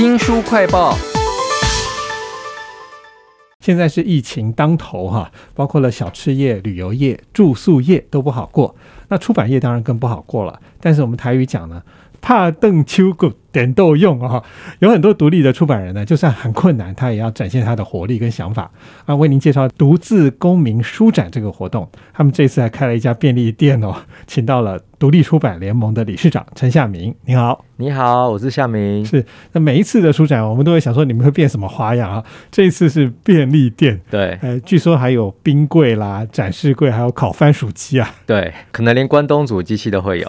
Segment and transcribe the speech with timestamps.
[0.00, 0.96] 新书快报。
[3.60, 8.74] 现在是疫情当头哈，包括了小吃业、旅游业、住宿业都不好过，
[9.08, 10.58] 那出版业当然更不好过了。
[10.80, 11.82] 但是我们台语讲呢，
[12.22, 14.42] 怕邓秋谷点豆用啊，
[14.78, 18.70] 有很多独立的出版人呢，就算很困难，他也要展现他的活力跟想法
[19.06, 19.14] 啊。
[19.14, 23.94] 为您介绍独自公民书展这个活动，他们这次还开了一家便利店哦，
[24.26, 27.64] 请到了独立出版联盟的理事长陈夏明，你好。
[27.76, 29.02] 你好，我是夏明。
[29.06, 32.22] 是，那每一次的书展，我们都会想说你们会变什么花样啊？
[32.50, 38.14] 这一次是便利店，对，呃，据说还有冰柜啦、展示柜，还有烤番薯机啊。
[38.26, 40.28] 对，可能连关东煮机器都会有。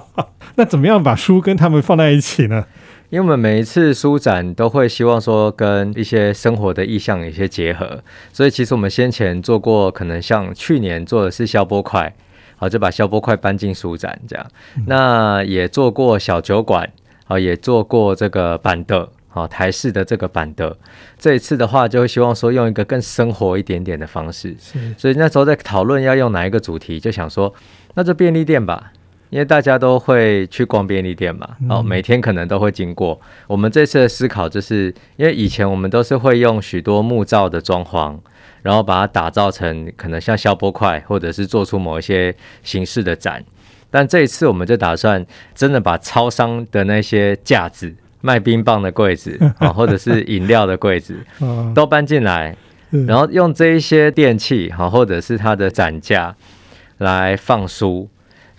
[0.56, 2.59] 那怎么样把书跟他们放在一起呢？
[3.10, 12.14] 因为我们每一次书展都会希望说跟一些生活的意象有一些结合，所以其实我们先前做过，可能像去年做的是消波块。
[12.56, 14.46] 好，就把消波块搬进书展这样。
[14.86, 16.86] 那也做过小酒馆，
[17.24, 20.70] 好，也做过这个板凳，好，台式的这个板凳。
[21.18, 24.54] 这一次的话，就会希望说用一个更生活一点点的方式。
[24.98, 27.50] 所以那时候在讨论要用哪一个主题，就想说，
[27.94, 28.92] 那就便利店吧，
[29.30, 33.18] 因为大家都会去逛便利店嘛，哦，每天可能都会经过。
[33.46, 38.18] 我们这次的思考就是，因为以前我们都是会用许多木造的装潢。
[38.62, 43.42] 然后把它打造成可能像消波块，或者是做出某一些形式的展。
[43.90, 51.16] 但这一次我们就打算真的把超商的那些架子、卖冰棒的柜子啊， 或者是饮料的柜子，
[51.74, 52.54] 都搬进来，
[53.06, 56.36] 然后用这一些电器哈，或者是它的展架
[56.98, 58.10] 来放书。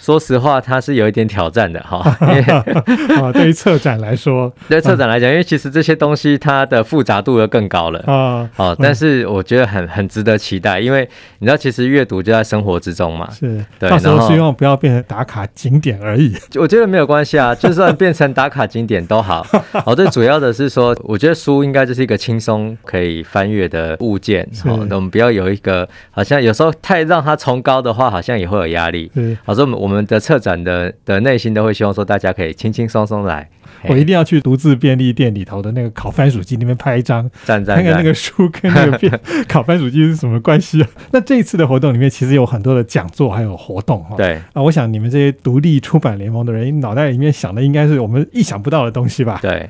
[0.01, 1.99] 说实话，它是有一点挑战的哈。
[1.99, 8.49] 啊， 对于策展来说， 对策展来讲，因为其实这些东西它的复杂度又更高了啊。
[8.55, 11.07] 好，但是我觉得很很值得期待，因为
[11.37, 13.29] 你知道，其实阅读就在生活之中嘛。
[13.29, 16.35] 是，到时候希望不要变成打卡景点而已。
[16.59, 19.45] 我觉得没有关系啊，就算变成打卡景点都好。
[19.85, 24.49] 哦，最主要的是说，我觉得书应该就是一个轻松可以翻阅的物件。
[24.63, 29.11] 好，那我们不要有一个好像有时候太让它崇高的话，好像也会有压力。
[29.45, 29.90] 好，所以我们我。
[29.91, 33.49] 我们的策展的的内心都会希望说，大家可以轻轻松松来。
[33.83, 39.19] 我一定要去独自便利店里头的那个烤番薯机那边拍一张，看看那个书跟那个便
[39.49, 40.87] 烤番薯机是什么关系啊？
[41.11, 44.15] 那这一次的活动里面，其实有很多的讲座还有活动哈。
[44.15, 49.39] 对啊，我想你们这些独立出版联盟的人，脑袋里面想的应该是我们意想不到的东西吧？
[49.41, 49.69] 对。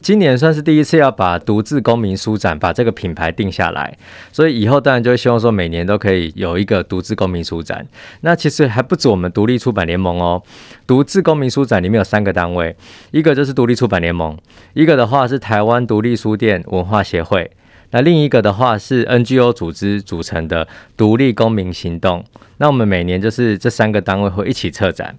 [0.00, 3.96] 今年算是第一次要把独自公民书展把这个品牌定下来，
[4.32, 7.86] 所以以后当然就会希望说每年都可以有一个独自公民书展。
[8.20, 10.42] 那其实还不止我们独立出版联盟哦，
[10.86, 12.76] 独自公民书展里面有三个单位，
[13.10, 14.36] 一个就是独立出版联盟，
[14.74, 17.50] 一个的话是台湾独立书店文化协会，
[17.90, 22.24] 那另一个的话是 NGO 组织组成的独立公民行动。
[22.58, 25.16] 那我们每年就是这三个单位会一起策展。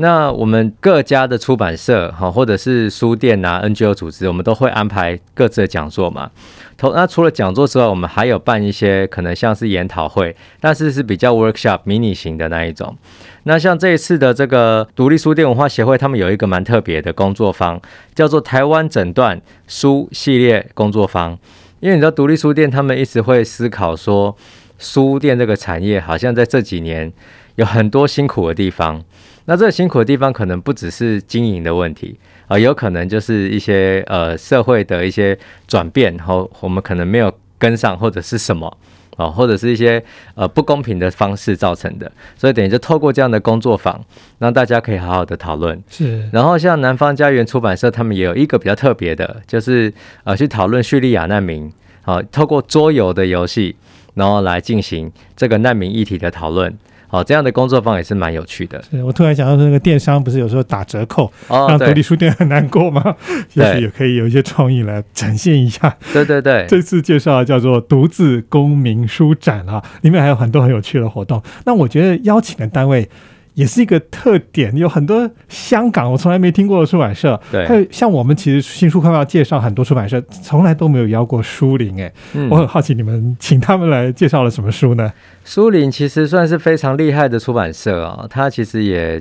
[0.00, 6.30] 那我们各家的出版社哈，或者是书店呐、NGO 组织，我们都会安排各自的讲座嘛。
[6.78, 12.96] 同那除了讲座之外，我们还有办一些可能像是研讨会，但是是比较 workshop 迷你型的那一种。
[13.42, 17.78] 那像这一次的这个独立书店文化协会，他们有一个蛮特别的工作坊，
[18.14, 19.38] 叫做台湾诊断
[19.68, 21.38] 书系列工作坊。
[21.80, 24.34] 因为你知道独立书店，他们一直会思考说，
[24.78, 27.12] 书店这个产业好像在这几年
[27.60, 29.04] 有很多辛苦的地方。
[29.44, 38.74] 那这个辛苦的地方可能不只是经营的问题啊，有可能就是一些呃社会的一些转变，然后我们可能没有跟上，或者是什么
[39.16, 40.02] 啊，或者是一些
[40.34, 42.10] 呃不公平的方式造成的。
[42.34, 44.02] 所以等于就透过这样的工作坊，
[44.38, 45.78] 让大家可以好好的讨论。
[45.90, 46.26] 是。
[46.32, 49.92] 然后像南方家园出版社，他们也有一个比较特别的，就是
[50.24, 51.70] 呃去讨论叙利亚难民，
[52.00, 53.76] 好，透过桌游的游戏，
[54.14, 56.78] 然后来进行这个难民议题的讨论。
[57.10, 58.80] 好，这样的工作坊也是蛮有趣的。
[58.88, 63.16] 是我突然想到，那个电商不是有时候打折扣，让独立书店很难过吗？
[63.54, 65.96] 也许也可以有一些创意来展现一下。
[66.12, 71.42] 对对对， 这次介绍叫做“独自公民书展”啊，里面还有很多很有趣的活动。
[71.64, 73.08] 那我觉得邀请的单位。
[73.54, 82.12] 也是一个特点，有很多香港我从来没听过的出版社，对，还有像我们其实新书快要介绍很多出版社，从来都没有邀过书林，哎，
[82.50, 85.12] 我很好奇你们请他们来介绍了什么书呢？
[85.44, 89.20] 书林其实算是非常厉害的出版社啊，他其实也。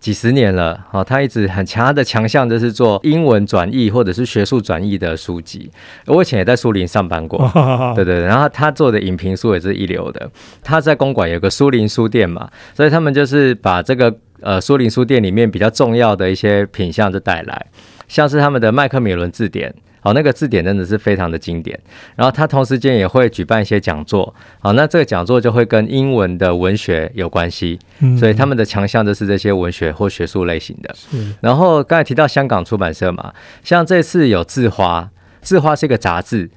[0.00, 5.70] 几十年了，哦，他一直很强，他的强项就是做英文转译或者是学术转译的书籍。
[6.06, 7.38] 我以前也在苏林上班过，
[7.96, 8.24] 对对对。
[8.24, 10.30] 然后他做的影评书也是一流的。
[10.62, 17.66] 他在公馆有个苏林书店嘛，所以他们就是把这个呃苏林书店里面比较重要的一些品相就带来，
[18.06, 19.74] 像是他们的麦克米伦字典。
[20.00, 21.78] 好，那个字典真的是非常的经典。
[22.16, 30.94] 然后他同时间也会举办一些讲座，好，那这个讲座就会跟英文的文学有关系，嗯所以他们的强项就是这些文学或学术类型的。
[31.40, 35.08] 然后刚才提到香港出版社嘛，像这次有字花，
[35.40, 36.48] 字花是一个杂志，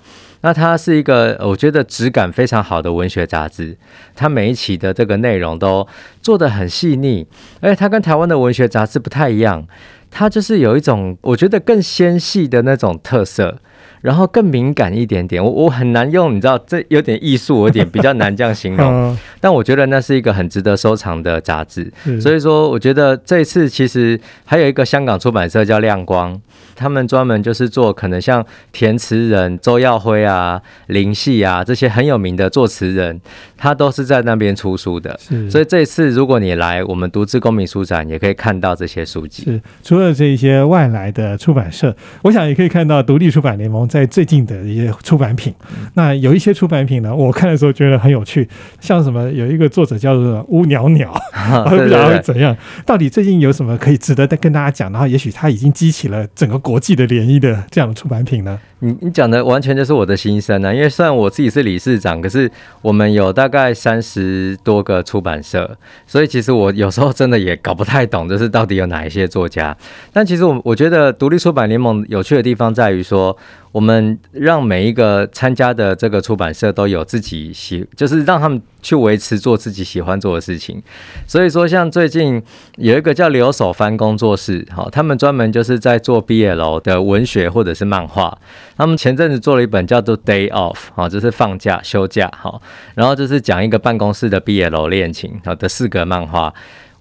[0.41, 3.77] 那它是一个我觉得质感非常好的文学杂志，
[4.15, 5.87] 它每一期的这个内容都
[6.21, 7.25] 做得很细腻，
[7.61, 9.65] 而且它跟台湾的文学杂志不太一样，
[10.09, 13.59] 它就是有一种我觉得更纤细的那种特色。
[14.01, 18.91] 然后更敏感一点点，我我很难用，你知道，这有点艺术，有点比较难这样形容。
[18.91, 21.91] 嗯但我觉得那是一个很值得收藏的杂志。
[22.21, 26.39] 所以说，我觉得这一次其实还有一个香港出版社叫亮光，
[26.75, 33.19] 他们专门就是做可能像填词人周耀辉啊、林夕啊这些很有名的作词人，
[33.57, 35.19] 他都是在那边出书的。
[35.19, 39.43] 是，所以这一次如果你来我们独自公民书展，也可以看到这些书籍。
[39.45, 45.53] 是除了这些外来的出版社，我想也可以看到独立出版联盟在最近的一些出版品。
[45.95, 48.47] 那有一些出版品呢，我看的时候觉得很有趣，
[48.79, 51.13] 像什么有一个作者叫做乌鸟鸟，
[51.67, 52.17] 不知道会。
[52.21, 52.55] 怎样。
[52.85, 54.89] 到底最近有什么可以值得跟大家讲？
[54.93, 58.57] 然后也许它已经激起了整个国际的涟漪的这样的出版品呢？
[58.83, 60.73] 你你讲的完全就是我的心声啊！
[60.73, 62.49] 因为虽然我自己是理事长，可是
[62.81, 69.75] 我们有大概三十多个出版社，所以其实我有时候真的也搞不太懂，就是到底有哪一些作家。
[70.11, 73.37] 但其实我我觉得独立出版联盟有趣的地方在于说，
[73.71, 80.81] 我们让每一个参加的这个出版社都有自己喜，就是让他们去维持做自己喜欢做的事情。
[81.27, 82.41] 所以说，像最近
[82.77, 88.37] 有一个叫留守番工作室，好，他们专门就是在做 BL 的文学或者是漫画。
[88.75, 92.61] 他们前阵子做了一本叫做《Day Off》，好，就是放假休假，好，
[92.95, 96.53] 然后就是讲一个办公室的 BL 恋情，好的四个漫画。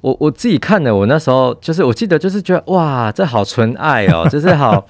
[0.02, 4.86] 我我自己看的，我那时候就是我记得就是觉得哇，这好纯爱哦，就是好。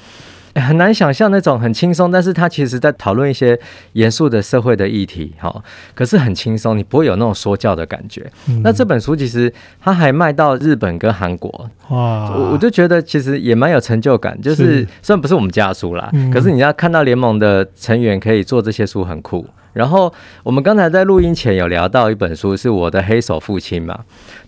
[0.55, 3.59] 哎很难想象那种很轻松，但是他其实在讨论一些
[3.93, 5.63] 严肃的社会的议题，哈，
[5.95, 8.29] 可是很轻松，你不会有那种说教的感觉。
[8.49, 8.61] 嗯。
[8.63, 14.89] 那这本书其实它还卖到日本跟韩国，哇，我我就觉得其实也蛮有成就感，就是是。
[15.03, 16.31] 虽然不是我们家的书啦，嗯。
[16.31, 19.47] 可是你要看到联盟的成员可以做这些书很酷。
[19.73, 20.13] 然后
[20.43, 23.99] 我们刚才在录音前有聊到一本书，是我的黑手父亲嘛，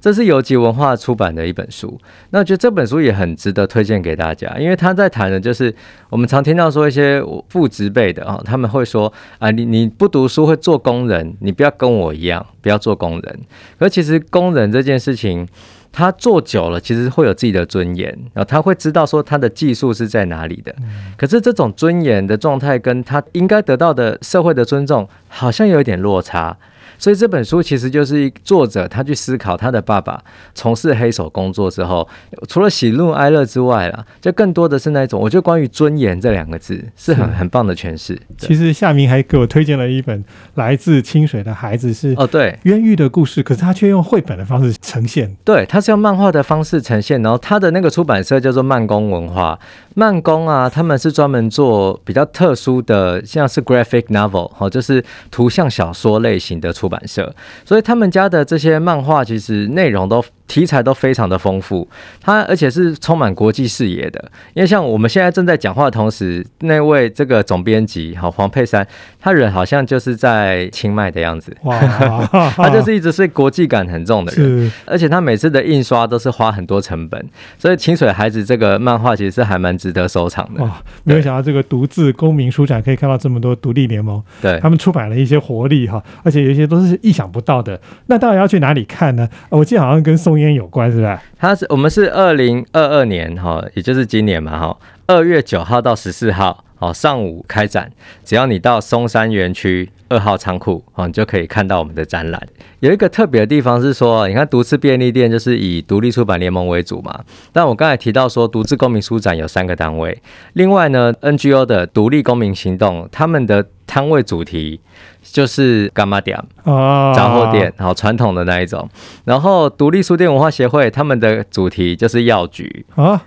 [0.01, 2.01] 这是游吉文化出版的一本书。
[2.31, 5.75] 那我觉得这本书也很值得推荐给大家，因为他在谈的就是
[6.09, 13.41] 我们常听到说一些父职辈的啊，他们会说啊，你你不读书会做工人，你不要跟我一样，不要做工人。
[13.79, 15.47] 可其实工人这件事情。
[15.93, 20.75] 他做久了，其实会有自己的尊严，然后他会知道说他的技术是在哪里的。
[21.19, 26.57] 可是这种尊严的状态，跟他应该得到的社会的尊重，好像有一点落差。
[27.03, 30.23] 所以这本书其实就是作者他去思考他的爸爸
[30.55, 32.09] 从事黑手工作之后，
[32.47, 38.17] 除了喜怒哀乐之外啦，就更多的是那种我觉得关于尊严这两个字是很是很棒的诠释。
[38.39, 45.37] 其实夏明还给我推荐了一本来自清水的孩子是哦，对冤狱的故事，可是他却用绘本的方式呈现。
[45.45, 49.59] 对，他是用漫画的方式呈现，然后他的那个出版社叫做慢工文化。
[49.95, 57.35] 慢工啊，他们是专门做比较特殊的，像是 graphic novel，哦，就是图像小说类型的出版社。
[57.65, 60.23] 所以他们家的这些漫画其实内容都
[60.53, 61.89] 题材都非常的丰富，
[62.21, 64.23] 它而且是充满国际视野的。
[64.53, 68.87] 因为像我们现在正在讲话的同时，那位这个总编辑好黄佩珊，
[69.19, 71.81] 他人好像就是在清迈的样子，哇，
[72.55, 74.71] 他就是一直是国际感很重的人。
[74.85, 77.27] 而且他每次的印刷都是花很多成本，
[77.59, 80.63] 所以《清水孩子》这个漫画其实是还蛮值得收藏的。
[80.63, 87.81] 哇，没有想到这个独自公民书展可以看到这么多独立联盟，对他，们出版了一些活力哈，而且有一些都是意想不到的。
[88.09, 89.27] 那到底要去哪里看呢？
[89.49, 91.23] 呃我记得好像跟松烟有关，是吧？
[91.39, 96.65] 它是我们是二零二二年哈，也就是今年嘛哈，二月九号到十四号。
[96.83, 97.89] 好，上午开展，
[98.25, 102.43] 只要你到松山园区二号仓库，哦，你就可以看到我们的展览。
[102.81, 107.21] 有一个特别的地方是说，你看独自便利店就是以独立出版联盟为主嘛，
[107.53, 110.21] 但我刚才提到说，独自公民书展有三个单位，
[110.55, 114.81] 另外呢，NGO 的独立公民行动，他们的摊位主题
[115.23, 116.35] 就是干妈店。
[116.65, 118.89] 啊，杂货店，好传统的那一种。
[119.27, 123.23] 然后独立书店文化协会他们的主题就是药局，啊，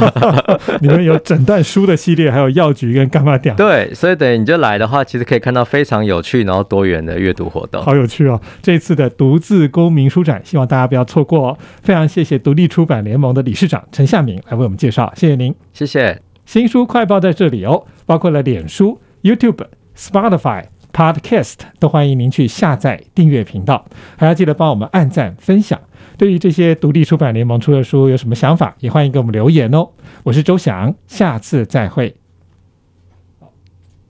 [0.82, 7.82] 你们有整段书的系列，还有药局跟干嘛店，对，所以等于你就来的话，其实可以看到非常有趣然后多元的阅读活动。
[7.82, 8.38] 好有趣哦！
[8.60, 11.58] 这次的独自公民书展，希望大家不要错过哦。
[11.82, 15.54] 非常谢谢独立出版联盟的理事长陈夏明来为我们介绍，谢谢您。
[15.72, 16.20] 谢谢。
[16.44, 19.64] 新书快报在这里哦，包括了脸书、YouTube、
[19.96, 23.84] Spotify、Podcast，都欢迎您去下载订阅频道，
[24.16, 25.80] 还要记得帮我们按赞分享。
[26.16, 29.88] 对于这些独立出版联盟出的书有什么想法，也欢迎给我们留言哦。
[30.22, 32.23] 我是周翔，下次再会。